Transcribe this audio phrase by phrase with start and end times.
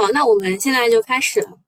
[0.00, 1.58] 好，那我们现在就开始了。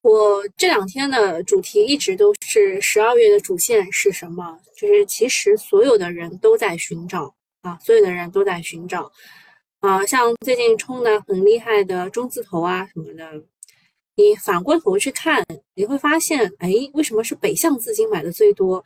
[0.00, 4.58] 我这两天的主题一直都是十二月的主线是什么？
[4.76, 9.12] 就是其实所有的人都在寻找啊，所有的人都在寻找
[9.78, 10.04] 啊。
[10.04, 13.44] 像最近冲的很厉害的中字头啊什么的，
[14.16, 18.84] 你反过头去看，你会发现，哎，为什么是北向资金买的最多？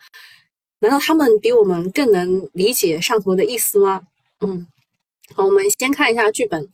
[0.81, 4.03] 难道他们比我们更能理解上头的意思吗？
[4.41, 4.67] 嗯，
[5.35, 6.69] 好，我们先看一下剧本。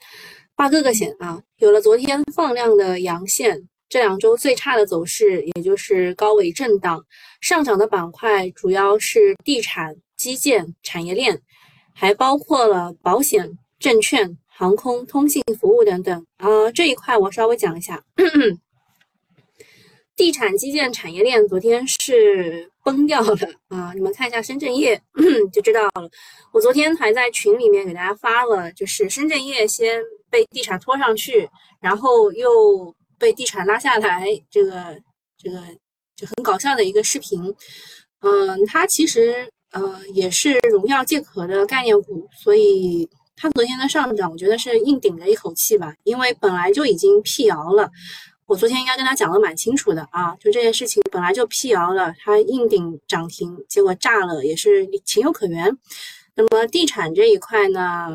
[0.54, 3.68] 画哥哥险啊，有了昨天放量的阳线。
[3.88, 7.04] 这两周最差的走势，也就是高位震荡，
[7.40, 11.40] 上涨的板块主要是地产、基建、产业链，
[11.94, 16.26] 还包括了保险、证券、航空、通信服务等等。
[16.38, 18.02] 呃，这一块我稍微讲一下，
[20.16, 23.36] 地产、基建、产业链昨天是崩掉了
[23.68, 23.92] 啊！
[23.94, 25.00] 你们看一下深圳业
[25.52, 26.10] 就知道了。
[26.52, 31.48] 我昨天还在群里面给大家发了，就是深圳业先被地产拖上去，
[31.80, 32.94] 然后又。
[33.18, 35.00] 被地产拉下来，这个
[35.38, 35.62] 这个
[36.16, 37.40] 就很搞笑的一个视频。
[38.18, 45.94] 嗯，它其实呃也是荣耀借壳的概念股，所以它昨天的上涨，我觉得是硬顶了一口气吧。
[46.02, 47.88] 因为本来就已经辟谣了，
[48.52, 55.74] 我昨天应该跟他讲的蛮清楚的啊，就这件事情本来就辟谣了，它硬顶涨停，结果炸了也是情有可原。
[56.34, 58.10] 那么地产这一块呢？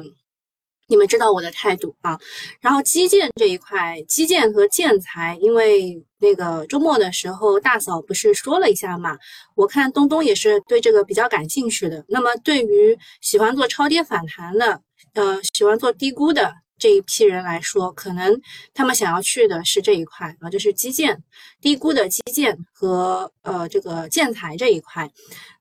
[0.90, 2.20] 你们知道我的态度啊，
[2.62, 9.18] 然后基建这一块，基建和建材，因为那个周末的时候大嫂不是说了一下嘛，
[9.56, 12.06] 我看东东也是对这个比较感兴趣的。
[12.08, 14.80] 那么对于喜欢做超跌反弹的，
[15.16, 18.40] 呃，喜欢做低估的这一批人来说，可能
[18.74, 21.24] 他们想要去的是这一块啊，就是基建
[21.62, 25.12] 低估的基建和呃这个建材这一块。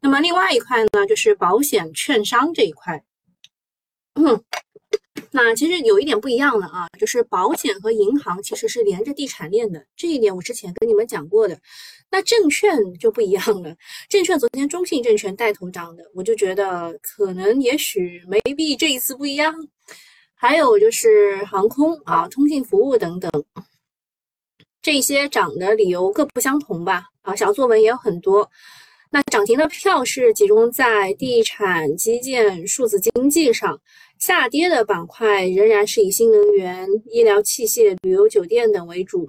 [0.00, 3.04] 那么另外一块呢，就是保险、券商这一块。
[4.14, 4.42] 嗯。
[5.32, 11.58] 那其实有一点不一样的啊，就是保险和银行其实是连着地产链的，这一点我之前跟你们讲过的。
[12.10, 13.74] 那证券就不一样了，
[14.08, 19.54] 证券昨天中信证券带头涨的，我就觉得可能也许没必这一次不一样。
[20.48, 23.28] 还有就是航空啊、通信服务等等，
[24.80, 27.06] 这些涨的理由各不相同吧。
[27.22, 28.48] 啊，小作文也有很多。
[29.10, 33.76] 那涨停的票是集中在地产、基建、数字经济上。
[34.20, 39.28] 下跌的板块仍然是以新能源、医疗器械、旅游酒店等为主，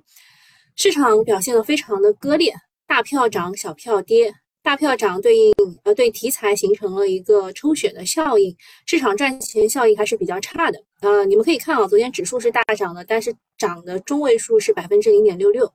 [0.75, 2.53] 市场表现的非常的割裂，
[2.85, 4.31] 大票涨，小票跌。
[4.61, 5.53] 大票涨对应
[5.83, 8.55] 呃对题材形成了一个抽血的效应，
[8.85, 10.77] 市场赚钱效应还是比较差的。
[11.01, 15.71] 呃，你们可以看啊，昨天指数是大涨的，但是涨的中位数是百分之零点六六。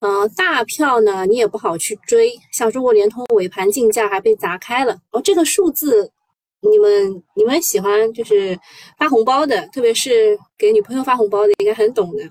[0.00, 6.12] 呃，大票呢你也不好去追，像中国联通尾盘竞价还被砸开了哦，这个数字。
[6.60, 8.58] 你们你们喜欢就是
[8.98, 12.28] 发红包的，特别是给女朋友发红包的，应该很懂的。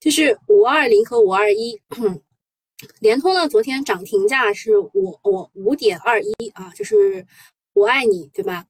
[0.00, 1.76] 就是五二零和五二一，
[3.00, 7.26] 联通呢，昨天涨停价是我我五点二一啊，就是
[7.72, 8.64] 我爱你，对吧？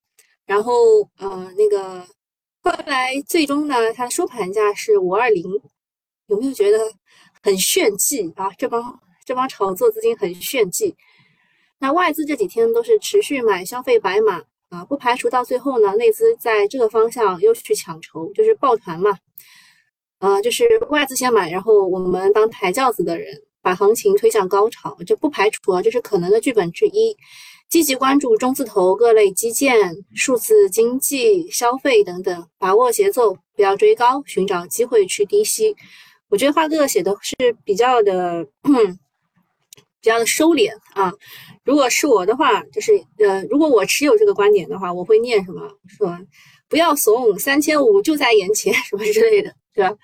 [0.47, 0.73] 然后
[1.19, 2.07] 呃那个
[2.65, 5.45] 后来最终呢，它收盘价是五二零，
[6.29, 6.79] 有没有觉得
[7.43, 8.51] 很炫技啊？
[8.57, 10.97] 这帮这帮炒作资金很炫技。
[11.79, 14.43] 那外资这几天都是持续买消费白马。
[14.71, 19.17] 啊，不排除到最后呢，内资在这个方向又去抢筹，就是抱团嘛。
[20.19, 27.15] 啊，就是外资先买，然后我们当抬轿子的人，把行情推向高潮，就不排除啊，这是可能的剧本之一。
[27.75, 35.75] 积极关注中字头各类基建、数字经济、消费等等，把握节奏，不要追高，寻找机会去低吸。
[36.29, 37.35] 我觉得华哥写的是
[37.65, 38.47] 比较的。
[40.01, 41.13] 比较的收敛啊，
[41.65, 45.63] 如果是我的话，就是呃，如果我持有这个观点的话，我会念什么？
[45.89, 46.17] 说
[46.69, 49.97] 不要怂，三千五就在眼前， 什么之类的，对吧？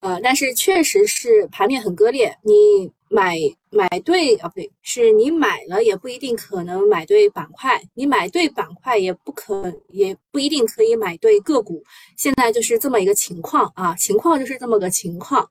[0.00, 3.36] 呃，但是确实是盘面很割裂，你买
[3.70, 11.82] 买对啊，不对，是你买了也不一定可能买对板块，你买对板块也不可也不一定可以买对个股，
[12.16, 15.46] 现在就是这么一个情况啊，情况就是这么个情况。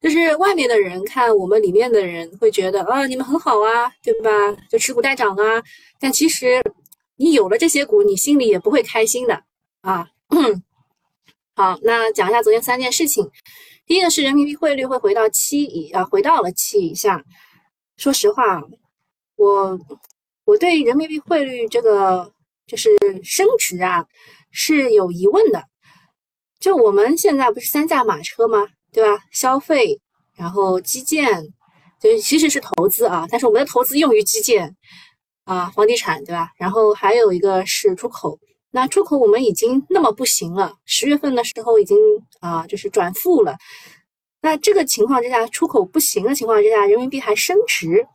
[0.00, 4.30] 就是外面的人看我们里面的人会觉得啊，你们很好啊，对吧？
[4.70, 5.62] 就持股待涨啊。
[5.98, 6.62] 但其实
[7.16, 9.42] 你有了这些股，你心里也不会开心的
[9.80, 10.06] 啊。
[11.54, 13.28] 好，那讲一下昨天三件事情。
[13.86, 17.22] 第一个是人民币汇率会回到七以啊，回到了七以下。
[17.96, 18.60] 说实话，
[19.36, 19.78] 我
[20.44, 22.32] 我对人民币汇率这个
[22.66, 22.90] 就是
[23.22, 24.06] 升值啊
[24.50, 25.64] 是有疑问的。
[26.60, 28.66] 就我们现在不是三驾马车吗？
[28.92, 29.22] 对吧？
[29.32, 30.00] 消费，
[30.36, 31.42] 然后基建，
[32.00, 33.26] 就其实是投资啊。
[33.30, 34.76] 但是我们的投资用于基建
[35.44, 36.50] 啊，房地产，对吧？
[36.56, 38.38] 然后还有一个是出口。
[38.70, 41.96] 那出口我们已经那么不行了，十月份的时候已经
[42.42, 43.56] 啊就是转负了。
[44.42, 48.06] 那这个情况之下，出口不行的情况之下，人民币还升值，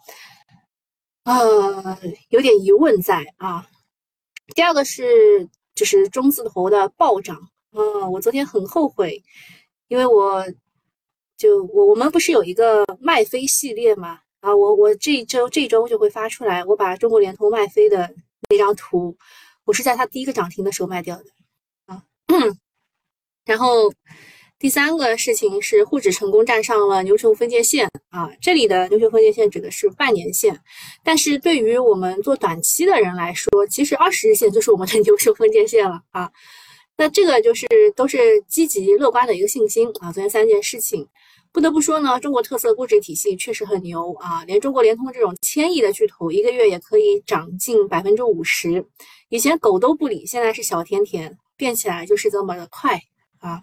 [1.24, 1.97] 呃，
[2.29, 3.65] 有点疑问在啊。
[4.53, 7.38] 第二个是就是中字头的暴涨，
[7.71, 9.24] 啊，我昨天很后悔，
[9.88, 10.45] 因为我
[11.38, 18.13] 就我我们不是有一个卖飞系列嘛，啊，我我这一周这周就会发出来，我把中国联通卖飞的
[18.50, 19.18] 那张图，
[19.63, 21.24] 我是在它第一个涨停的时候卖掉的，
[21.85, 22.03] 啊，
[23.48, 23.92] 然后。
[24.60, 30.60] 第三个事情是沪指成功站上了牛熊分界线啊，这里的牛熊分界线指的是半年线，
[31.04, 36.32] 但是对于我们做短期的人来说，其实二十日线就是我们的牛熊分界线了啊。
[36.98, 38.18] 那这个就是都是
[38.48, 40.12] 积极乐观的一个信心啊。
[40.12, 41.08] 昨天三件事情，
[41.52, 48.84] 不得不说呢，中国特色估值体系确实很牛啊，连中国联通这种千亿的巨头，一个月也可以涨近百分之五十。
[49.30, 53.00] 以前狗都不理，现在是小甜甜，变起来就是这么的快
[53.48, 53.62] 啊。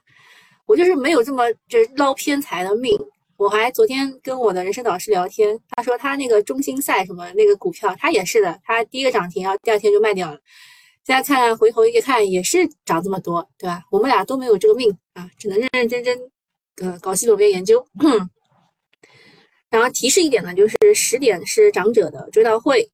[0.66, 2.98] 我就是没有这么就是捞偏财的命。
[3.36, 10.38] 我还昨天跟我的人生导师聊天，他说他那个中心赛什么那个股票，他也是的，他第一个涨停，然后第二天就卖掉了。
[11.04, 13.82] 现在看回头一看，也是涨这么多，对吧？
[13.90, 16.18] 我们俩都没有这个命啊，只能认认真真
[16.80, 17.84] 呃搞系统面研究。
[19.68, 22.88] 然后提示一点呢，就是十点是长者的追悼会。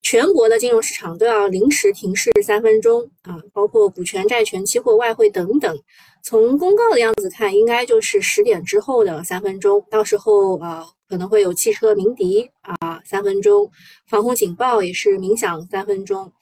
[0.00, 5.76] 全国的金融市场都要临时停市三分钟啊，包括股权、债权、期货、外汇等等。
[6.22, 9.84] 从公告的样子看，应该就是十点之后的三分钟。
[9.90, 13.70] 到时候啊，可能会有汽车鸣笛啊，三分钟，
[14.06, 16.32] 防空警报也是鸣响三分钟。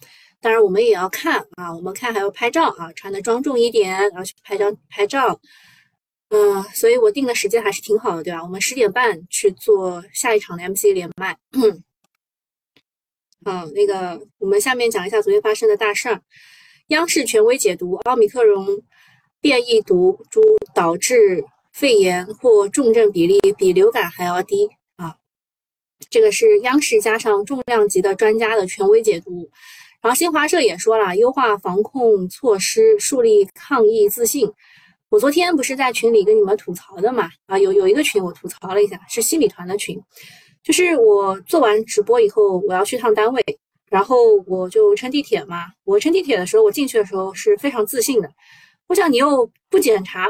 [0.40, 5.40] 当然，我们也要看啊，我们看还要拍照啊，穿的庄重一点，然后去拍张拍照。
[6.28, 8.42] 嗯，所以我定的时间还是挺好的，对吧？
[8.42, 11.36] 我们十点半去做下一场的 MC 连麦。
[13.44, 16.20] 嗯，那个，我们下面讲一下昨天发生的大事儿。
[16.88, 18.82] 央视权威解读奥密克戎
[19.40, 20.40] 变异毒株
[20.74, 25.16] 导致肺炎或重症比例比流感还要低啊。
[26.10, 29.48] 这个是央视加上重量级的专家的权威解读。
[30.02, 34.50] 然后新华社也说了，优化防控措施，树立抗疫自信。
[35.10, 37.28] 我昨天不是在群里跟你们吐槽的嘛？
[37.46, 40.00] 啊，有有一个群我吐槽了一下，是心理团的群。
[40.62, 43.44] 就是我做完直播以后，我要去趟单位，
[43.90, 44.16] 然后
[44.46, 45.66] 我就乘地铁嘛。
[45.84, 48.30] 我乘地铁的时候，我进去的时候是非常自信的。
[48.90, 50.24] 我想你又不检查，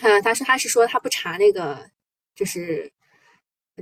[0.00, 1.84] 啊，他是他是说他不查那个，
[2.36, 2.88] 就是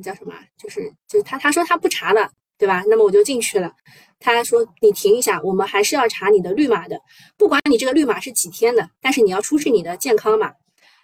[0.02, 0.32] 叫什么？
[0.56, 2.82] 就是就是他他说他不查了，对吧？
[2.88, 3.70] 那么我就进去了。
[4.18, 6.98] 他说你停一下，我们还是要查你的绿码的，
[7.36, 10.54] 不管你这个绿码是几天的，但是你要出示你的健康码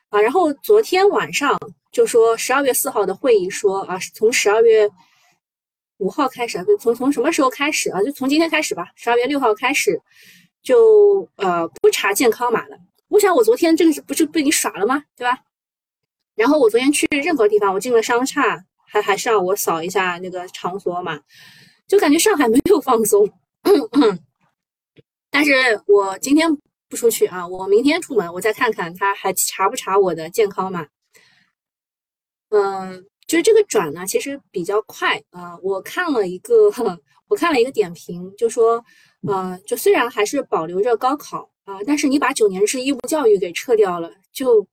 [0.09, 0.19] 啊。
[0.19, 1.59] 然后昨天晚上。
[1.93, 4.87] 就说十二月四号的会议说啊，从十二月
[5.97, 8.03] 五号开始，就从从什么时候开始啊？
[8.03, 9.99] 就从今天开始吧，十二月六号开始
[10.67, 12.77] 就呃不查健康码了。
[13.07, 15.05] 我想我昨天这个不是被你耍了吗？
[15.15, 15.39] 对吧？
[16.35, 21.21] 然后我昨天去任何地方，我进了商厦，还还是让我扫一下那个场所码，
[21.87, 23.31] 就感觉上海没有放松。
[25.31, 25.53] 但是
[25.87, 26.49] 我今天
[26.89, 30.89] 不出去啊，我明天出门，我再看看他还查不查我的健康码。
[32.51, 35.57] 嗯，就是这个转呢，其实比较快啊。
[35.63, 36.71] 我看了一个，
[37.29, 38.85] 我看了一个点评，就说，
[39.27, 44.67] 呃，就虽然还是保留着高考啊，但是你把九年制义务教育给撤掉了，就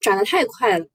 [0.00, 0.86] 涨得太快了。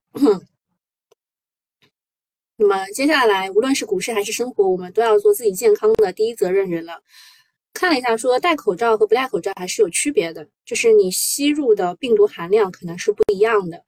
[2.57, 7.01] 那么接下来，无论是股市还是生活，我们都要做自己健康的第一责任人了。
[7.73, 13.83] 看了一下，说戴口罩和不戴口罩还是有区别的，就是你吸入的病毒含量可能是不一样的。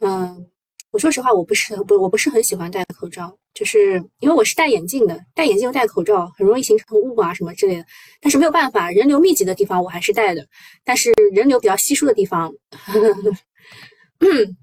[0.00, 0.50] 嗯。
[0.90, 7.86] 我说实话，我不是不，我不是很喜欢戴口罩，就是因为我是戴眼镜的，戴眼镜又戴口罩很容易形成雾啊什么之类的。
[8.20, 10.44] 但是没有办法，人流密集的地方我还是戴的，
[10.84, 13.32] 但是人流比较稀疏的地方，呵呵
[14.18, 14.56] 嗯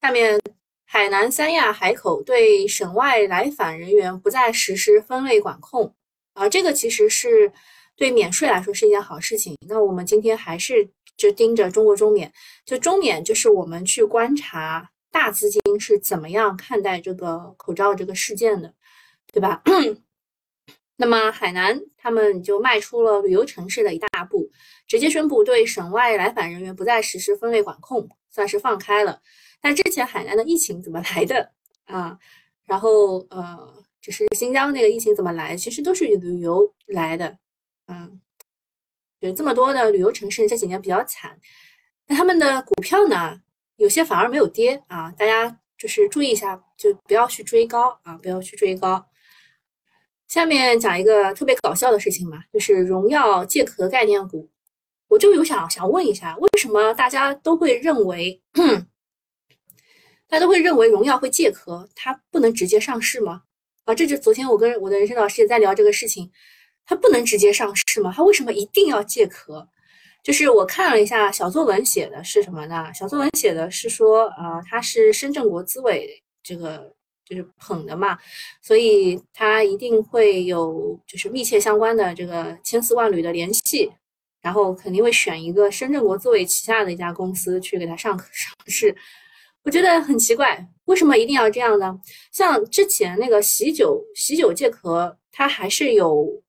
[0.00, 0.40] 下面
[0.84, 5.92] 海南三亚海口对省外来返人员不再实施分类管控
[6.34, 7.52] 啊，这个其实是
[7.96, 9.56] 对免税来说是一件好事情。
[9.66, 12.32] 那我们今天还是就盯着中国中免，
[12.64, 14.88] 就中免就是我们去观察。
[15.16, 18.74] 大资金是怎么样看待这个口罩这个事件的，
[19.32, 19.62] 对吧？
[20.96, 24.50] 那么海南他们就迈出了旅游城市的一大步，
[24.86, 29.22] 直接宣布对省外来返人员不再实施分类管控，算是放开了。
[29.62, 31.50] 那之前海南的疫情怎么来的
[31.86, 32.18] 啊？
[32.66, 35.56] 然后呃，就是新疆那个疫情怎么来？
[35.56, 37.38] 其实都是旅游来的。
[37.88, 38.20] 嗯，
[39.20, 41.40] 有这么多的旅游城市这几年比较惨，
[42.06, 43.40] 那他们的股票呢？
[43.76, 49.06] 有些反而没有跌啊，大家就是注意一下，就不要去追高啊，不要去追高。
[50.28, 54.50] 下面讲一个特别搞笑的事情嘛，就是荣耀借壳概念股，
[55.08, 58.42] 我就有想想问一下，为什么大家都会认为，
[60.26, 63.42] 大家都会认为荣耀会借壳，它不能直接上市吗？
[63.84, 66.32] 啊，这就昨天我跟我的人生导师也在聊这个事情，
[66.84, 68.12] 它不能直接上市吗？
[68.16, 69.68] 它为什么一定要借壳？
[70.26, 72.92] 就是我看了一下小作文写的是什么呢？
[72.92, 76.92] 小作文写的是说，啊，它是深圳国资委这个。
[77.28, 78.16] 就是捧的嘛，
[78.62, 83.90] 所以他一定会有就是密切相关的这个千丝万缕的联系，
[84.40, 88.94] 然后肯定会选一个深圳国资委旗下的一家公司去给他上上市。
[89.64, 92.00] 我觉得很奇怪，为什么一定要这样呢？
[92.30, 96.40] 像之前那个喜酒喜酒借壳，它还是有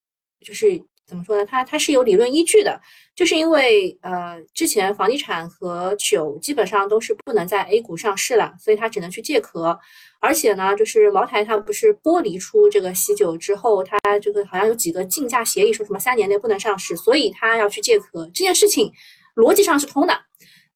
[0.45, 0.79] 就是。
[1.07, 1.45] 怎么说呢？
[1.45, 2.79] 它它是有理论依据的，
[3.15, 9.79] 就是因为呃，之前房地产和酒基本上都是不能在 A 股上市了，所以它只能去借壳。
[10.19, 18.25] 而且呢，就是茅台它不是剥离出这个喜酒之后，它这个好像有几个竞价协议，说什么三年内不能上市，所以它要去借壳。
[18.25, 18.91] 这件事情
[19.35, 20.19] 逻辑上是通的，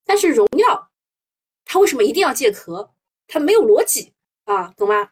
[0.05, 0.89] 但是荣耀
[1.65, 2.91] 它为什么一定要借壳？
[3.27, 4.13] 它没有逻辑
[4.45, 5.09] 啊，懂吗？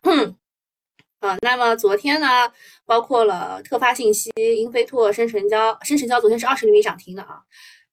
[1.19, 2.27] 啊，那么昨天呢，
[2.85, 7.41] 包括了特发信息、英飞拓、深成交、深成交昨天是二十厘米涨停的啊，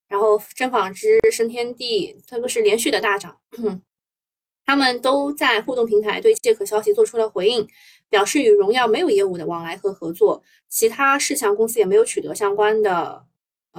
[0.07, 3.37] 然后真纺织、深天地，它都是连续的大涨，
[4.65, 7.67] 他们都在互动平台对借壳消息做出了回应，
[8.09, 13.27] 表示与荣耀没有业务的往来和合作，其他事项公司也没有取得相关的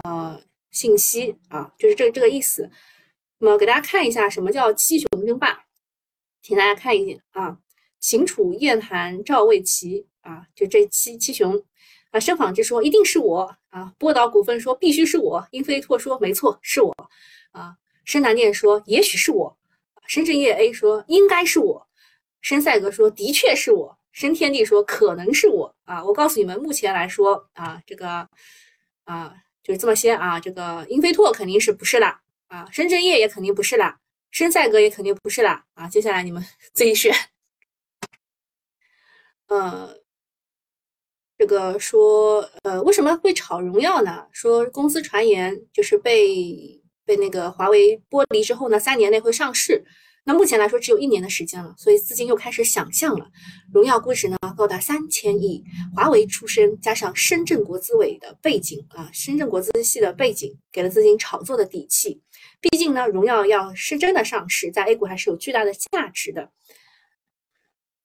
[0.04, 2.70] 呃信息啊，就是这这个意思。
[3.40, 5.64] 那么给大家看一下什么叫七雄争霸，
[6.42, 7.58] 请大家看一眼啊。
[8.00, 11.64] 秦楚燕韩赵魏齐啊，就这七七雄
[12.12, 12.20] 啊。
[12.20, 16.94] 深纺织说一定是我啊，波导股份说必须是我，英飞拓说没错是我
[17.52, 17.76] 啊，
[18.06, 19.58] 深南电说也许是我，
[20.08, 21.88] 深圳业 A 说应该是我，
[22.42, 26.04] 深赛格说的确是我，深天地说可能是我啊。
[26.04, 28.28] 我告诉你们，目前来说啊，这个
[29.04, 34.00] 啊就是这么些啊，这个英飞拓肯定是不是啦啊，深圳业也肯定不是啦，
[34.32, 35.88] 深赛格也肯定不是啦啊。
[35.88, 37.14] 接下来你们 自己选。
[39.48, 39.98] 呃，
[41.38, 44.26] 这个说，呃，为什么会炒荣耀呢？
[44.32, 49.84] 说公司传言就是被被那个华为剥离之后呢，三年内会上市。
[50.26, 53.30] 那目前来说只有一年的时间了，所以资金又开始想象了。
[53.74, 55.64] 荣耀估值呢高达三千亿，
[55.96, 62.22] 华为出身加上深圳国资委的背景啊，深圳国资系的背景给了资金炒作的底气。
[62.60, 66.52] 毕竟呢，荣耀要是真的上市，在 A 股还是有巨大的价值的。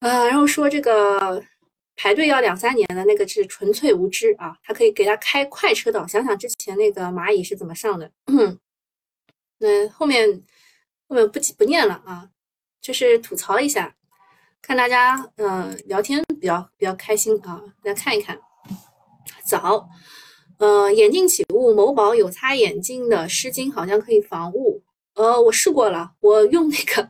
[0.02, 1.40] 呃，然后说这个
[1.94, 8.10] 排队要两三年的那个是纯粹无知啊，他可以给他开快车道，想想之前那个蚂蚁是怎么上的。
[9.58, 10.42] 那后面
[11.06, 12.28] 后面不不念了啊，
[12.80, 13.94] 就是吐槽一下，
[14.60, 18.36] 看大家嗯聊天比较比较开心啊，大家看一看。
[19.46, 19.88] 早，
[20.58, 24.82] 呃，眼镜起雾，某宝有擦眼镜的湿巾，好像可以防雾。
[25.14, 27.08] 呃，我试过了，我用那个。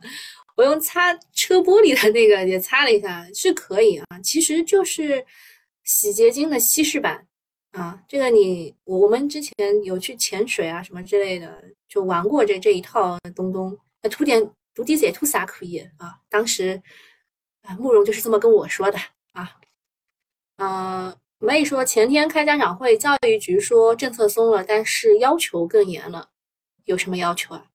[0.55, 5.25] 我用擦车玻璃的那个也擦了一下，是可以啊，其实就是
[5.83, 7.27] 洗洁精的稀释版
[7.71, 8.03] 啊。
[8.07, 13.77] 这个你我我们之前有去潜水啊什么之类的，就玩过这这一套东东。
[14.01, 16.19] 那涂点涂滴子也涂洒可以啊。
[16.29, 16.81] 当时
[17.63, 18.99] 啊，慕容就是这么跟我说的
[19.31, 19.59] 啊。
[20.57, 26.29] 嗯，妹说前天开家长会，教育局说政策松了，但是要求更严了。
[26.85, 27.65] 有什么要求啊？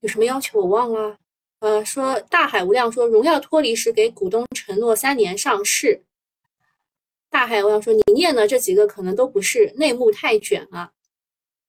[0.00, 1.18] 有什么要求我忘了。
[1.60, 6.02] 呃，说大海无量说荣耀脱离时给股东承诺三年上市。
[7.28, 10.92] 大海无量说你念的这几个可能都不是内幕太卷了。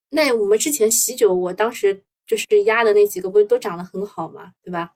[0.09, 4.53] 那我们之前喜酒，我当时就是压的那几个，不是都涨得很好吗？
[4.63, 4.93] 对吧？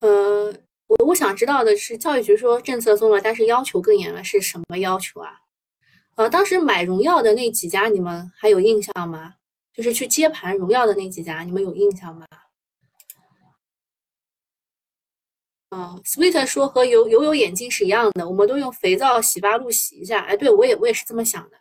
[0.00, 0.52] 呃，
[0.88, 5.40] 我我想知道的是，教育局说政策松了，但是要求更严了，是什么要求啊？
[6.16, 9.34] 呃，当时买荣耀的那几家，你们还有印象吗？
[9.72, 12.26] 就是去接盘荣耀的那几家，你们有印象吗？
[15.72, 20.20] 啊，Sweet 说和油油油眼镜是一样的，我们都用肥皂洗发露洗一下。
[20.20, 21.56] 哎，对我也我也是这么想的。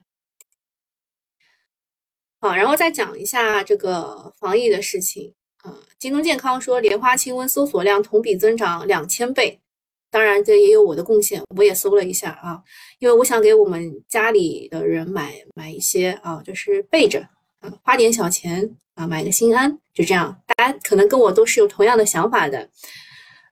[2.42, 5.34] 好，然后再讲一下这个防疫的事情。
[5.64, 9.62] 啊，京东健康说莲花清瘟搜索量同比增长两千倍，
[10.10, 12.62] 当然这也有我的贡献，我也搜了一下啊，
[13.00, 17.22] 因为我想给我们家里的人买买一些啊，就是备着
[17.62, 20.38] 啊，花点小钱啊，买个心安，就这样。
[20.48, 22.70] 大家可能跟我都是有同样的想法的。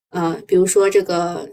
[0.09, 1.49] 嗯，比如说这个，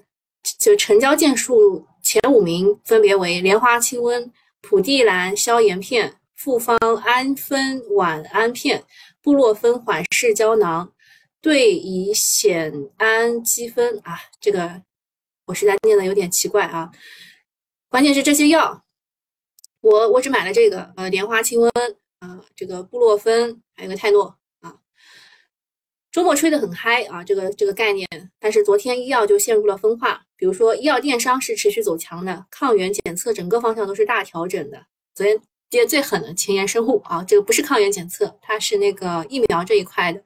[0.58, 4.30] 就成交件数前五名分别为莲花清瘟、
[4.62, 8.84] 蒲地蓝消炎片、复方氨酚晚安片、
[9.20, 10.92] 布洛芬缓释胶囊、
[11.40, 14.82] 对乙酰氨基酚啊，这个
[15.46, 16.90] 我实在念的有点奇怪啊。
[17.88, 18.84] 关键是这些药，
[19.80, 21.70] 我我只买了这个，呃，莲花清瘟
[22.20, 24.36] 啊，这个布洛芬，还有个泰诺。
[26.16, 28.08] 周末吹得很嗨啊，这个这个概念，
[28.40, 30.18] 但是昨天医药就陷入了分化。
[30.34, 34.82] 比如说医药电商是持续走强的，抗原检测整个方向都是大调整的。
[35.14, 40.22] 昨天跌最狠的前沿生物啊，这个不是抗原检测，它是那个疫苗这一块的。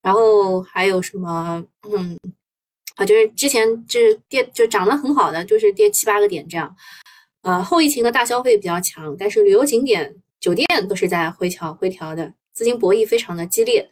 [0.00, 1.60] 然后还有什么？
[1.90, 2.16] 嗯。
[2.94, 6.72] 啊，就是之前就是跌就涨得很好的，就是跌七八个点这样。
[7.42, 13.90] 呃，后疫情的大消费比较强，但是旅游景点、酒店都是在回调回调的，资金博弈非常的激烈。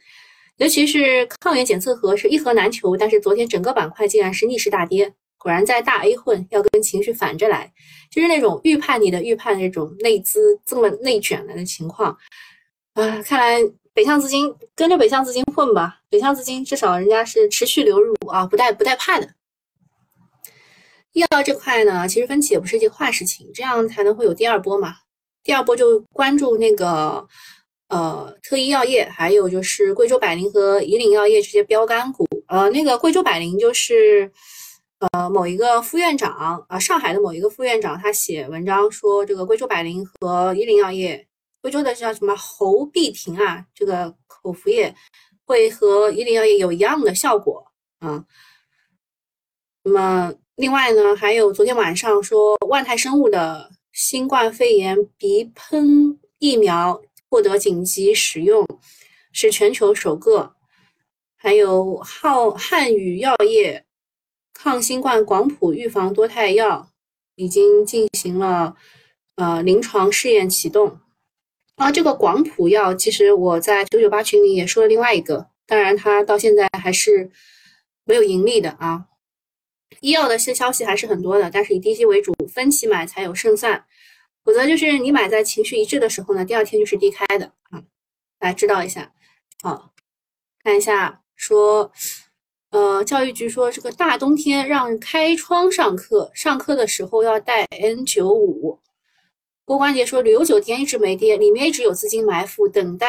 [0.58, 5.12] 尤其是抗原检测盒是一盒难求，但是昨天整个板块竟然是逆势大跌。
[5.38, 7.72] 果然在大 A 混要跟情绪反着来，
[8.10, 12.16] 就是那种预判你的预判那种内资这么内卷的情况
[12.94, 13.60] 啊，看来。
[13.94, 19.34] 北向资金跟着北向资金混吧，北向资金至少人家是持续流入啊，不带不带怕的。
[21.12, 24.96] 医药这块呢，其实分歧也不是一件坏事情，这样才能会有第二波嘛。
[25.44, 27.24] 第二波就关注那个
[27.94, 32.26] 呃特医药业，还有就是贵州百灵和以岭药业这些标杆股。
[32.48, 34.28] 呃，那个贵州百灵就是
[34.98, 41.24] 呃某一个副院长啊，上海的某一个副院长，他写文章说这个贵州百灵和以岭药业。
[41.62, 43.64] 贵州的叫什么侯必婷啊？
[43.72, 44.92] 这个口服液
[45.46, 47.64] 会和伊林药业有一样的效果
[48.00, 48.24] 啊。
[49.84, 57.00] 那么另外呢，还有昨天晚上说万泰生物的新冠肺炎鼻喷疫苗
[57.34, 58.64] 获得紧急使用，
[59.32, 60.54] 是全球首个。
[61.34, 63.84] 还有浩汉语药业
[64.52, 66.90] 抗新冠广谱预防多肽药
[67.34, 68.76] 已经进行了
[69.34, 71.00] 呃临床试验启动。
[71.74, 77.32] 啊，这个广谱药，其实我在九九八群里也说了另外一个，当然它到现在还是
[78.04, 79.06] 没有盈利的啊。
[79.98, 83.84] 医药的新消息还是很多的，但是以低吸为主，分期买才有胜算，
[84.44, 87.82] 否则就是你买在情绪一致的时候呢，第二天就是低开的啊。
[88.40, 89.12] 来知道一下，
[89.62, 89.92] 好，
[90.62, 91.90] 看一下说，
[92.70, 98.80] 呃，教育局说这个大冬天让开窗上课，上课的时候要戴 N 九五。
[99.64, 103.08] 郭关杰说：“旅游酒店一直没跌，里面一直有资金埋伏，等待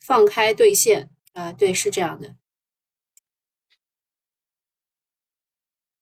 [0.00, 1.08] 放开兑现。
[1.34, 2.34] 啊，对，是这样的。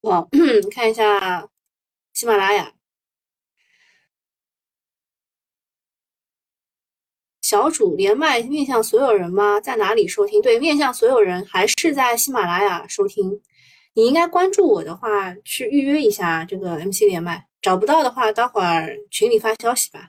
[0.02, 0.28] 好，
[0.72, 1.50] 看一下
[2.14, 2.72] 喜马拉雅
[7.52, 9.60] 小主连麦面向所有人吗？
[9.60, 10.40] 在哪里收听？
[10.40, 13.42] 对，面向所有人，还是在喜马拉雅收听？
[13.92, 20.08] 你应该关注我的话，去预约一下这个 MC 连麦。”找不到的话，待会儿群里发消息吧。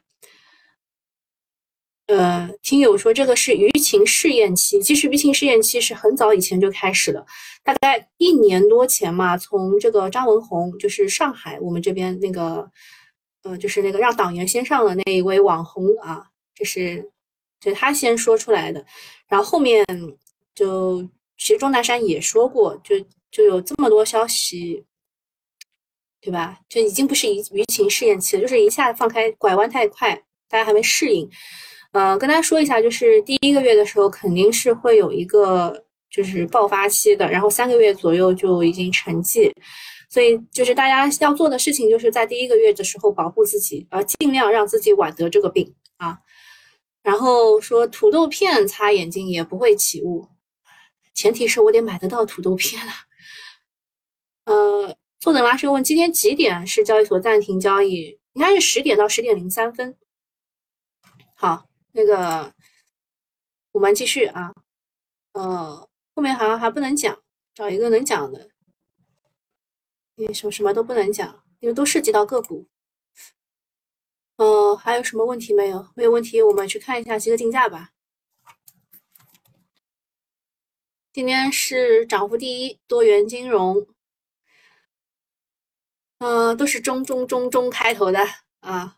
[2.07, 7.25] 呃，听友说这个是舆情试验期，其实舆情试验期是很早以前就开始了，
[7.61, 12.71] 大概一年多前嘛，从这个张文宏，就是上海我们这边那个，
[13.43, 17.11] 呃，就是那个让党员先上的那一位网红啊，这是
[17.63, 18.83] 就他先说出来的，
[19.27, 19.85] 然后后面
[20.53, 21.01] 就
[21.37, 22.99] 其实钟南山也说过，就
[23.31, 24.83] 就有这么多消息。
[26.25, 26.57] 对吧？
[26.69, 30.15] 就已经不是舆舆情试验期了，就是一下子放开，拐弯太快，
[30.47, 31.29] 大家还没适应。
[31.91, 39.51] 呃，跟大家说一下，就是第一个月的时候肯定是会有一个就是爆发期的，然后三个月左右就已经沉寂。
[40.09, 45.75] 所以就是大家要做的事情，就是在第一个月的时候保护自己，呃，尽量让自己晚得这个病。
[47.03, 50.27] 然后说土豆片擦眼睛也不会起雾，
[51.13, 52.93] 前提是我得买得到土豆片啊。
[54.45, 54.97] 呃。
[55.19, 58.19] 坐等拉是问今天几点是交易所暂停交易？
[58.33, 59.97] 应该是十点到十点零三分。
[61.33, 62.53] 好，那个
[63.71, 64.53] 我们继续啊。
[65.31, 67.17] 呃，后面好像还不能讲，
[67.55, 68.49] 找一个能讲的。
[70.15, 72.67] 因为什么什么都不能讲，因为都涉及到个股。
[74.37, 75.87] 呃，还有什么问题没有？
[75.95, 77.91] 没有问题，我们去看一下集合竞价吧。
[81.11, 83.87] 今天是涨幅第一，多元金融。
[86.17, 88.19] 嗯，都是中中中中开头的
[88.61, 88.97] 啊，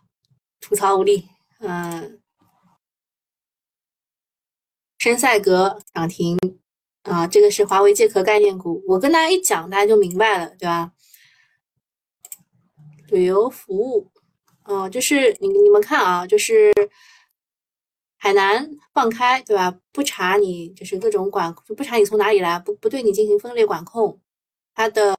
[0.62, 1.28] 吐槽无力。
[1.60, 2.22] 嗯，
[5.00, 6.38] 深赛格涨停
[7.02, 10.94] 啊，这个是华为借壳概念股，我跟大家一讲，大家就明白了，对吧？
[13.10, 14.12] 旅游服务，
[14.66, 16.74] 嗯，就是你你们看啊，就是
[18.18, 19.76] 海南放开，对吧？
[19.92, 24.22] 不查你，就是各种管，不查你从哪里来，不不对你进行分类管控，
[24.74, 25.16] 它的。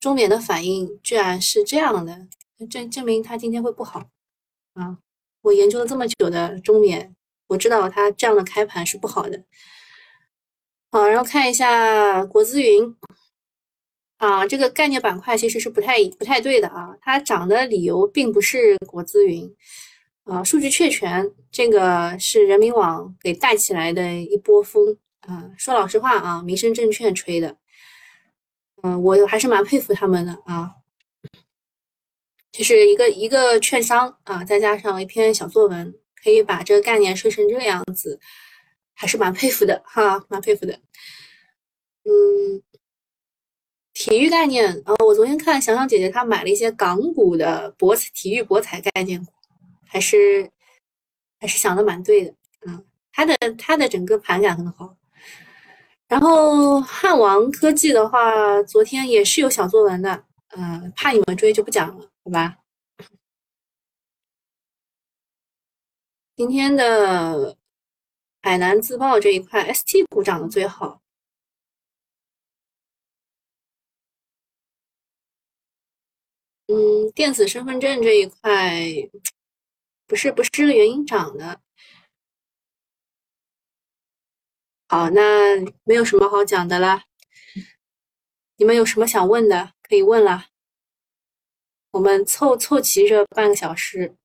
[0.00, 2.28] 中缅的反应居然是这样的，
[2.68, 4.10] 证证明它今天会不好
[4.74, 4.98] 啊！
[5.40, 9.44] 我研究了这么久的中缅，我知道它这样的开盘是不好的。
[10.90, 12.94] 好，然后看一下国资云
[14.24, 19.54] 啊，这个概念板块其实是不太不太对的啊，它涨的理由并不是国资云，
[20.24, 25.50] 啊，数据确权这个是人民网给带起来的一波风啊。
[25.58, 27.56] 说老实话啊，民生证券吹的，
[28.82, 30.70] 嗯，我还是蛮佩服他们的啊，
[32.50, 38.18] 就是一个一个券商啊，再加上一篇小作文，可以把这个概念吹成这个样子，
[38.94, 40.72] 还是蛮佩服的哈，蛮佩服的，
[42.04, 42.62] 嗯。
[43.94, 49.32] 体育概念啊，我昨天看想想姐姐她买了一些港股的博体育博彩概念股，
[49.86, 50.50] 还是
[51.40, 52.34] 还是想的蛮对的
[52.66, 52.82] 啊。
[53.12, 54.96] 它的它的整个盘感很好。
[56.08, 62.58] 然后汉王科技的话，昨天也是有小作文的，嗯，怕你们追就不讲了，好吧？
[66.36, 67.56] 今天的
[68.42, 71.00] 海南自爆这一块，ST 股涨的最好。
[76.66, 78.82] 嗯，电子身份证这一块
[80.06, 81.60] 不是不是这个原因涨的。
[84.88, 87.04] 好，那没有什么好讲的啦。
[88.56, 90.46] 你们有什么想问的可以问了。
[91.90, 94.16] 我们凑凑齐这半个小时。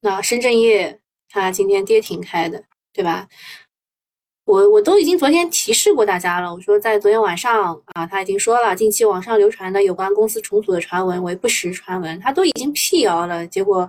[0.00, 3.28] 那深圳业它今天跌停开的，对吧？
[4.48, 13.88] 我我都已经昨天提示过大家了，我说在昨天晚上啊，他已经说了，近期网上流传的有关公司重组的传闻为不实传闻，他都已经辟谣了，结果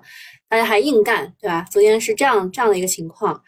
[0.49, 1.65] 大家还硬干，对吧？
[1.71, 3.41] 昨天是这样这样的一个情况，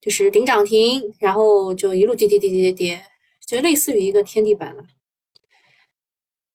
[0.00, 3.02] 就是顶涨停，然后就一路跌跌跌跌跌跌，
[3.46, 4.82] 就类似于一个天地板了。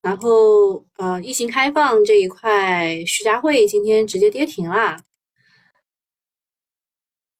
[0.01, 4.97] 然后呃，疫情开放这一块，徐家汇今天直接跌停了。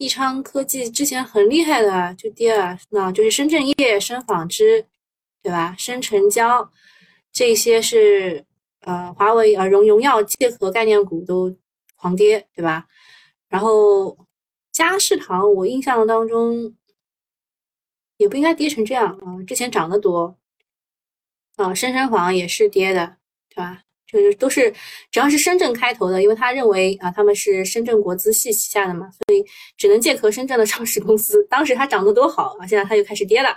[0.02, 2.76] 益昌科技之前很厉害的，就跌了。
[2.90, 4.88] 那就是深圳业、深纺织，
[5.44, 5.76] 对吧？
[5.78, 6.72] 深成交
[7.32, 8.44] 这些是
[8.80, 11.56] 呃，华为、呃荣荣耀、借壳概念股都
[11.96, 12.88] 狂跌，对吧？
[13.48, 14.18] 然后
[14.72, 16.76] 嘉士堂，我印象当中
[18.18, 20.36] 也不应该跌成这样啊，之前涨得多
[21.58, 21.76] 啊。
[21.76, 23.18] 深深纺也是跌的，
[23.50, 23.84] 对吧？
[24.12, 24.74] 就是都是
[25.10, 29.44] 只要是深圳开头的，因为他认为啊他们是深圳国资系旗下的嘛，所以
[29.78, 31.46] 只能借壳深圳的上市公司。
[31.50, 33.50] 当时它涨得多好啊，现在它又开始跌了。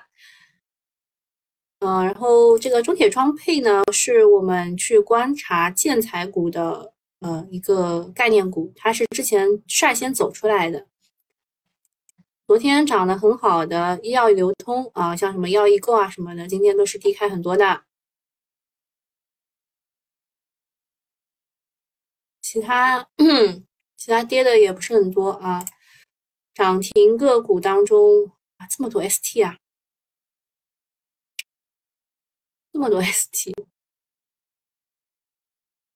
[1.80, 10.86] 嗯，然后这个中铁装配呢，是我们去观察建材股的呃一个概念股，它是之前率先走出来的。
[12.46, 17.82] 昨天涨得很好的医药流通啊，像什么药易购啊什么的，今天都是低开很多的。
[22.44, 23.08] 其他
[23.96, 25.64] 其他跌的也不是很多啊，
[26.52, 29.56] 涨停个股当中啊这么多 ST 啊，
[32.70, 33.50] 这么多 ST，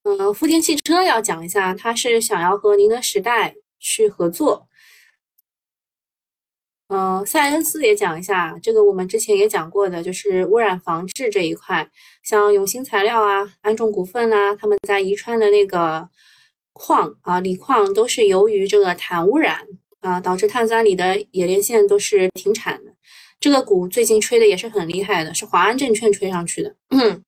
[0.05, 4.67] 嗯，福田 汽车要讲一下，他是想要和宁德时代去合作。
[6.87, 11.91] 嗯，赛恩斯也讲一下，这个我们之前也讲过的，就是污染防治这一块，
[12.23, 16.09] 像永兴材料啊、安众股份啊，他们在宜川的那个。
[16.79, 19.67] 矿啊，锂矿都是由于这个碳污染
[20.01, 22.95] 啊，导致碳酸锂的冶炼线都是停产的。
[23.41, 26.77] 这个股最近吹的也是很厉害的，是华安证券吹上去的。
[26.91, 27.25] 嗯，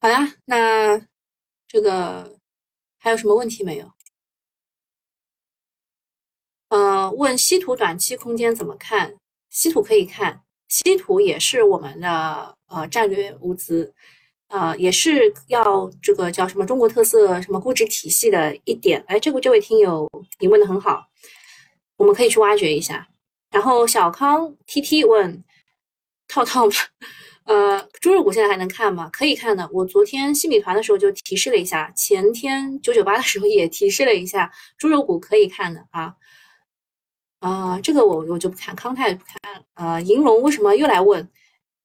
[0.00, 1.00] 好呀，那
[1.66, 2.38] 这个
[2.98, 3.90] 还有什么问题没有？
[6.68, 9.16] 呃，问稀土短期空间怎么看？
[9.48, 13.94] 稀土可以看，稀土也是我们的呃战略物资。
[14.48, 21.06] 啊，也是要这个叫什么中国特色什么估值体系的一点，哎，这个这位听友你问的很好，
[21.96, 23.06] 我们可以去挖掘一下。
[23.50, 25.44] 然后小康 T T 问
[26.26, 26.72] 套套吗？
[27.44, 29.08] 呃，猪肉股现在还能看吗？
[29.10, 29.66] 可以看的。
[29.72, 36.14] 我昨天新米团的时候就提示了一下，前天九九八的时候也提示了一下，猪肉股可以看的啊。
[37.40, 39.64] 啊，这个我我就不看，康泰不看。
[39.74, 41.26] 呃，银龙为什么又来问？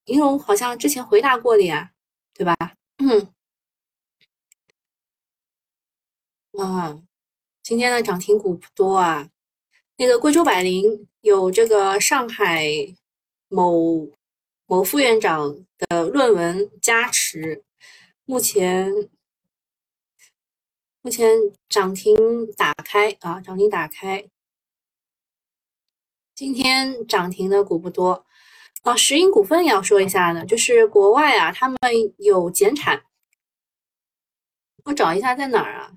[0.06, 1.93] 银龙好像之前回答过的呀。
[2.34, 2.56] 对吧？
[2.98, 3.34] 嗯，
[6.60, 7.02] 啊，
[7.62, 9.30] 今天的涨停股不多啊。
[9.98, 12.66] 那个贵州百灵有这个上海
[13.48, 14.10] 某
[14.66, 17.64] 某副院长的论文加持，
[18.26, 18.92] 目前
[21.02, 21.30] 目前
[21.70, 24.28] 涨停打开啊，涨停打开。
[26.34, 28.26] 今天涨停的股不多。
[28.84, 31.78] 啊，石英股份也要说一下的，就是国外啊，他们
[32.18, 33.04] 有减产，
[34.84, 35.92] 我找一下在哪儿啊？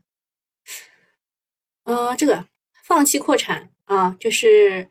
[1.85, 2.45] 呃，这个
[2.85, 4.89] 放弃扩产啊，就是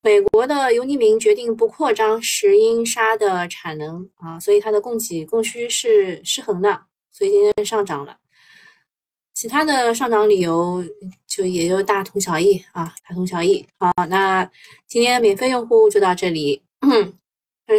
[0.00, 8.18] 美国的尤尼明决定不扩张石英砂的产能啊，所以它的供给供需是失衡的，所以今天上涨了。
[9.32, 10.84] 其他的上涨理由
[11.24, 13.64] 就也就大同小异啊，大同小异。
[13.78, 14.44] 好，那
[14.88, 16.60] 今天免费用户就到这里。
[16.80, 17.12] 嗯，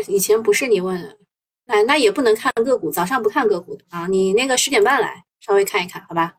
[0.07, 1.17] 以前不是你问的，
[1.67, 6.35] 哎，那也不能看个股，早上不看个股的啊，你那个十点半来稍微看一看，好吧？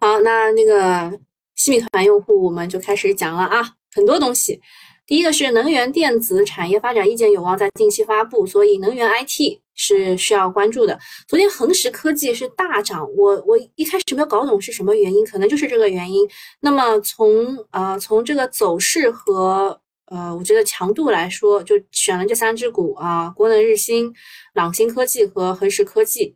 [0.00, 1.20] 好，那那个。
[1.58, 3.60] 新米团用户，我们就开始讲了啊，
[3.92, 4.60] 很多东西。
[5.04, 10.96] 第一个是能源电子产业发展意见有望在近期发布，所以能源 IT 是需要关注的。
[11.26, 16.24] 昨天恒实科技是大涨，我我一开始没有搞懂是什么原因，可能就是这个原因。
[16.60, 24.14] 那么从呃从这个走势和呃我觉得强度来说，就选了这三只股啊，国能日新、
[24.54, 26.34] 朗新科技和恒实科技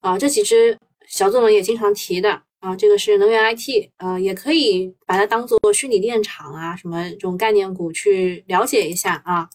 [0.00, 2.42] 啊这几只小作文也经常提的。
[2.60, 9.50] 啊，这个是能源 IT，呃，也可以把它当做虚拟电厂啊，什么这种概念股去了解一下啊。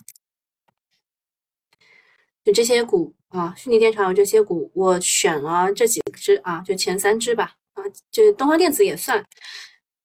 [2.45, 7.55] 就这些股啊，虚拟电厂有这些股，我选了这几只啊，就前三只吧。
[7.73, 9.25] 啊，就东方电子也算，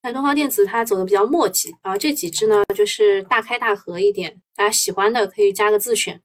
[0.04, 1.96] 但东方电子它走的比较墨迹啊。
[1.96, 6.20] 这几只呢，就是大开大合一点，大家喜欢的可以加个自选。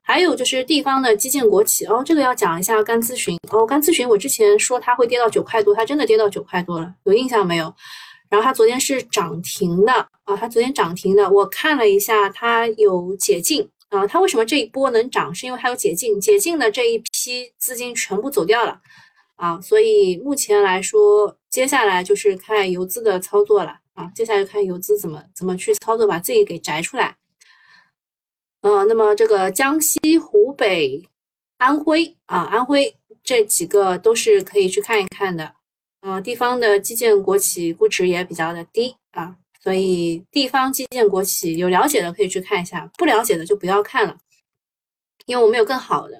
[0.00, 3.66] 还有就是地方的基建国企哦，这个要讲一下甘咨询哦。
[3.66, 7.74] 甘咨询我之前说它会跌到九块多，它真的跌到九块多了，有印象没有？
[8.30, 11.28] 然后它昨天是涨停的啊，它昨天涨停的。
[11.28, 14.06] 我看了一下，它有解禁啊。
[14.06, 15.34] 它为什么这一波能涨？
[15.34, 18.78] 是因为它有解禁，解禁的这一批资金全部走掉了
[19.34, 19.60] 啊。
[19.60, 24.12] 所以目前来说，接下来就是看游资的操作了啊。
[24.14, 27.16] 接下来看游资怎么怎么去操作，把自己给摘出来。
[28.60, 31.08] 呃，那么这个江西、湖北、
[31.56, 35.54] 安徽啊，安徽这几个都是可以去看一看的。
[36.02, 44.18] 呃，地方的基建国企估值也比较的低啊，所以地方基建国企有了解的可以去看一下，不了解的就不要看了，
[45.24, 46.18] 因为我们有更好的。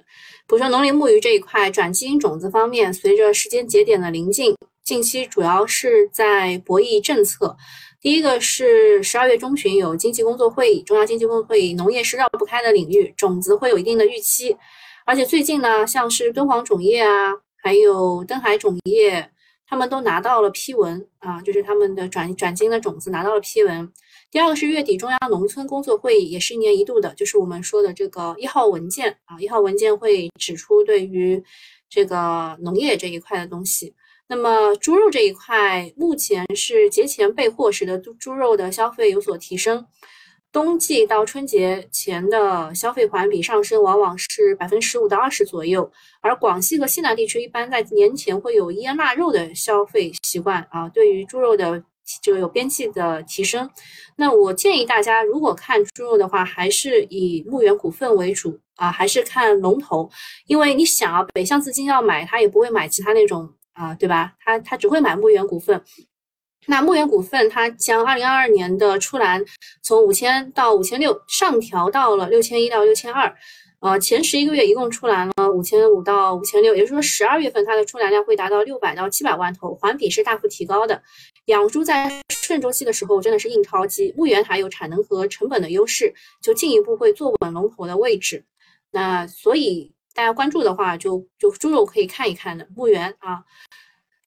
[0.48, 7.56] 比如说农林牧渔这一块，转基因种子方面，随着时间节点的临近，近期主要是在博弈政策。
[8.00, 14.56] 第一个是十二月中旬有经济工作会议，中央经济工作会议，农业是绕不开的领域，种子会有一定的预期。
[15.04, 19.28] 而且最近呢，像是敦煌种业啊，还有登海种业，
[19.66, 23.92] 他们都拿到了批文啊，就是他们的转转基因的种子拿到了批文。
[24.30, 31.42] 第二个是月底中央农村工作会议，也是一年一度的，就是我们说的这个一号文件啊，一号文件会指出对于
[31.90, 33.92] 这个农业这一块的东西。
[34.28, 39.86] 那么猪肉这一块，目前是节前备货，使得猪猪肉的消费有所提升。
[40.50, 45.90] 冬季到春节前的消费环比上升，往往是百分之十五到二十左右。
[46.22, 51.84] 而广西和西南地区一般在年前会有腌腊肉的消费习惯啊，对于猪肉的
[52.22, 53.68] 就有边际的提升。
[54.16, 60.10] 那我建议大家，如果看猪肉的话，还是以牧原股份为主啊，还是看龙头，
[60.46, 63.52] 因为你想啊，北向资金要买，他也不会买其他那种。
[63.76, 64.32] 啊，对吧？
[64.42, 65.80] 他他只会买牧原股份。
[66.68, 69.44] 那牧原股份，它将二零二二年的出栏
[69.82, 73.32] 从五千到五千六上调到了六千一到六千二。
[73.80, 81.00] 呃，前十一个月一共出栏了五千五到五千六，也就是说十二月份它的出栏量会达到六百到七百万头，环比是大幅提高的。
[81.44, 86.12] 养猪在顺周期的时候真的是印钞机，牧原还有产能和成本的优势，
[86.42, 88.44] 就进一步会坐稳龙头的位置。
[88.90, 89.92] 那所以。
[90.16, 92.66] 大家关注的话，就就猪肉可以看一看的。
[92.74, 93.44] 牧原啊，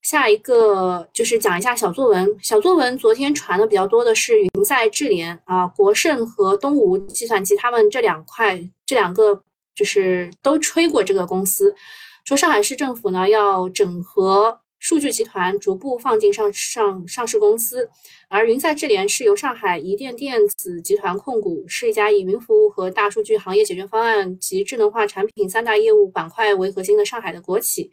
[0.03, 2.37] 下一个就是讲一下小作文。
[2.43, 9.41] 小作文昨天传的比较多的是云赛智联啊、国盛和东吴计算机，他们这两块这两个
[9.73, 11.75] 就是都吹过这个公司，
[12.23, 14.61] 说上海市政府呢要整合。
[14.79, 17.89] 数据集团逐步放进上上上市公司，
[18.29, 27.91] 而云赛智联是由上海移电电子集团控股，是一家以云服务和大数据行业解决方案及智能化产品三大业务板块为核心的上海的国企，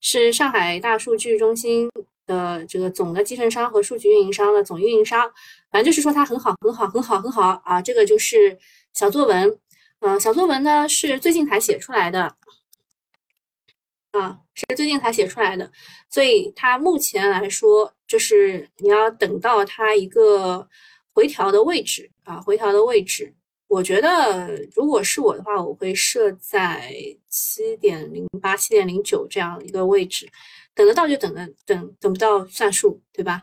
[0.00, 1.90] 是上海大数据中心
[2.26, 5.30] 的这个总的集成商和数据运营商的总运营商。
[5.70, 7.80] 反正就是说它很好，很好，很好，很好啊！
[7.80, 8.58] 这个就是
[8.92, 9.58] 小作文，
[10.00, 12.34] 嗯，小作文呢是最近才写出来的。
[14.16, 15.70] 啊，是最近才写出来的，
[16.08, 20.66] 所以它目前来说，就是你要等到它一个
[21.12, 23.34] 回调的位置啊，回调的位置，
[23.68, 26.94] 我觉得如果是我的话，我会设在
[27.28, 30.26] 七点零八、七点零九这样一个位置，
[30.74, 33.42] 等得到就等的，等等不到算数，对吧？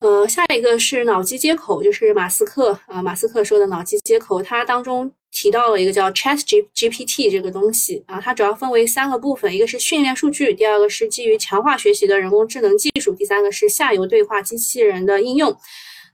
[0.00, 5.12] 呃，下一个是脑机接口，就是马斯克啊，马斯克说的脑机接口，它当中。
[5.34, 15.54] 提到了一个叫 ChatGPT 这个东西啊，它主要分为三个部分，一个是训练数据，第二个是基于强化学习的人工智能技术，第三个是下游对话机器人的应用。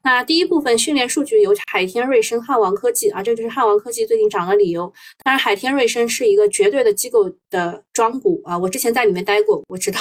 [0.03, 4.91] 那第一部分训练数据由海天瑞声、汉王科技啊，这就是汉王科技最近涨的理由。
[5.23, 10.01] 当然，海天瑞声是一个绝对的机构的庄股啊，我之前在里面待过，我知道。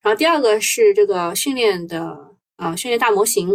[0.00, 2.16] 然后第二个是这个训练的
[2.56, 3.50] 啊，训练大模型，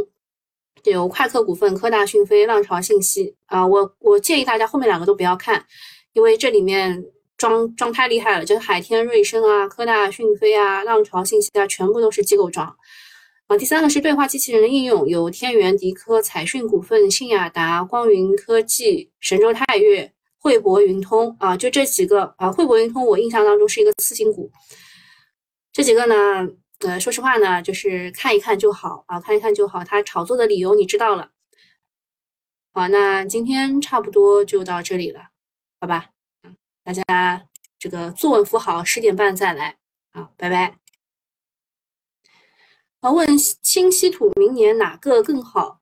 [0.92, 3.66] 有快客股份、科大讯飞、浪潮信息啊。
[3.66, 5.66] 我我建议大家后面两个都不要看，
[6.14, 7.04] 因为这里面
[7.38, 12.76] 装装太厉害了，就是海天瑞声啊、科大讯飞啊、浪潮信息啊，全部都是机构装。
[13.48, 22.52] 啊，第三个是对话机器人的应用，有天元、迪科、彩讯股份、信雅达、光云科技、神州泰岳、汇博云通啊，就这几个啊。
[22.52, 24.50] 汇博云通我印象当中是一个次新股，
[25.72, 26.16] 这几个呢，
[26.86, 29.84] 呃，说实话呢，就是看一看就好啊，看一看就好。
[29.84, 31.32] 他炒作的理由你知道了。
[32.74, 35.30] 好，那今天差不多就到这里了，
[35.80, 36.12] 好吧？
[36.84, 37.48] 大家
[37.80, 39.78] 这个坐稳扶好，十点半再来
[40.12, 40.78] 啊，拜拜。
[43.02, 45.82] 问轻稀土明年哪个更好？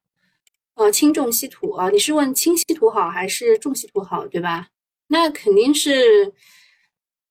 [0.75, 4.67] 呃，轻重稀土啊，你是问轻稀土好还是重稀土好，对吧？
[5.07, 6.33] 那肯定是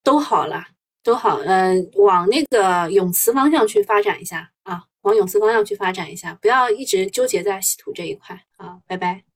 [0.03, 0.69] 都好了，
[1.03, 1.39] 都好。
[1.39, 8.79] 嗯，往那个永磁方向去发展一下啊，往永磁方向去发展一下，不要一直纠结在稀土这一块啊。
[8.87, 9.32] 拜拜。